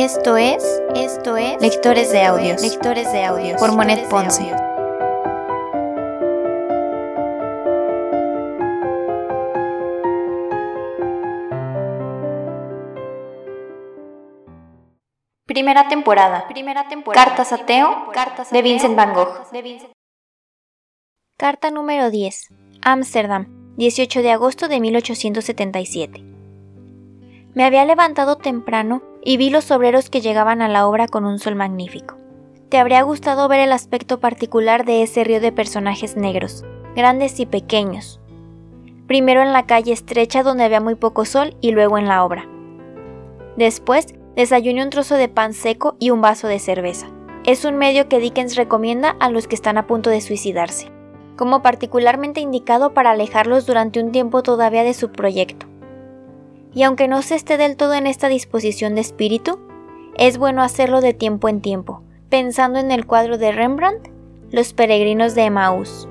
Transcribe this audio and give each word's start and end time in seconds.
Esto 0.00 0.36
es, 0.36 0.62
esto 0.94 1.36
es 1.36 1.60
Lectores 1.60 2.12
de 2.12 2.22
Audios, 2.24 2.62
Lectores 2.62 3.10
de 3.10 3.24
Audios 3.24 3.58
por 3.58 3.74
Monet 3.74 4.08
Ponce. 4.08 4.44
Primera 15.46 15.88
temporada. 15.88 16.46
Primera 16.46 16.88
temporada. 16.88 17.24
Cartas 17.24 17.52
a 17.52 17.66
Teo 17.66 18.12
Cartas 18.12 18.52
de 18.52 18.62
Vincent 18.62 18.94
Van 18.94 19.12
Gogh. 19.12 19.34
Carta 21.36 21.72
número 21.72 22.12
10. 22.12 22.50
Ámsterdam, 22.82 23.74
18 23.76 24.22
de 24.22 24.30
agosto 24.30 24.68
de 24.68 24.78
1877. 24.78 26.22
Me 27.54 27.64
había 27.64 27.84
levantado 27.84 28.36
temprano 28.36 29.02
y 29.24 29.36
vi 29.36 29.50
los 29.50 29.70
obreros 29.70 30.10
que 30.10 30.20
llegaban 30.20 30.62
a 30.62 30.68
la 30.68 30.86
obra 30.86 31.08
con 31.08 31.24
un 31.24 31.38
sol 31.38 31.54
magnífico. 31.54 32.16
Te 32.68 32.78
habría 32.78 33.02
gustado 33.02 33.48
ver 33.48 33.60
el 33.60 33.72
aspecto 33.72 34.20
particular 34.20 34.84
de 34.84 35.02
ese 35.02 35.24
río 35.24 35.40
de 35.40 35.52
personajes 35.52 36.16
negros, 36.16 36.64
grandes 36.94 37.40
y 37.40 37.46
pequeños. 37.46 38.20
Primero 39.06 39.42
en 39.42 39.52
la 39.52 39.66
calle 39.66 39.92
estrecha 39.92 40.42
donde 40.42 40.64
había 40.64 40.80
muy 40.80 40.94
poco 40.94 41.24
sol 41.24 41.56
y 41.60 41.70
luego 41.70 41.96
en 41.96 42.08
la 42.08 42.24
obra. 42.24 42.46
Después 43.56 44.06
desayuné 44.36 44.84
un 44.84 44.90
trozo 44.90 45.14
de 45.14 45.28
pan 45.28 45.54
seco 45.54 45.96
y 45.98 46.10
un 46.10 46.20
vaso 46.20 46.46
de 46.46 46.58
cerveza. 46.58 47.06
Es 47.44 47.64
un 47.64 47.76
medio 47.76 48.08
que 48.08 48.18
Dickens 48.18 48.56
recomienda 48.56 49.16
a 49.18 49.30
los 49.30 49.48
que 49.48 49.54
están 49.54 49.78
a 49.78 49.86
punto 49.86 50.10
de 50.10 50.20
suicidarse, 50.20 50.92
como 51.36 51.62
particularmente 51.62 52.40
indicado 52.40 52.92
para 52.92 53.12
alejarlos 53.12 53.64
durante 53.64 54.02
un 54.02 54.12
tiempo 54.12 54.42
todavía 54.42 54.84
de 54.84 54.92
su 54.92 55.10
proyecto 55.10 55.66
y 56.74 56.82
aunque 56.82 57.08
no 57.08 57.22
se 57.22 57.34
esté 57.34 57.56
del 57.56 57.76
todo 57.76 57.94
en 57.94 58.06
esta 58.06 58.28
disposición 58.28 58.94
de 58.94 59.00
espíritu, 59.00 59.58
es 60.16 60.38
bueno 60.38 60.62
hacerlo 60.62 61.00
de 61.00 61.14
tiempo 61.14 61.48
en 61.48 61.60
tiempo, 61.60 62.02
pensando 62.28 62.78
en 62.78 62.90
el 62.90 63.06
cuadro 63.06 63.38
de 63.38 63.52
Rembrandt, 63.52 64.08
Los 64.50 64.72
peregrinos 64.72 65.34
de 65.34 65.44
Emmaús. 65.44 66.08